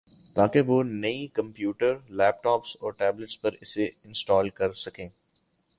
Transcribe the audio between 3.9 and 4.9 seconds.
install کر